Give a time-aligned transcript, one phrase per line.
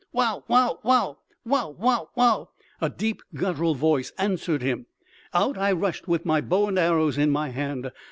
[0.11, 1.19] "Wow, wow, wow!
[1.45, 2.49] Wow, wow, wow!"
[2.81, 4.87] A deep guttural voice answered him.
[5.31, 7.91] Out I rushed with my bow and arrows in my hand.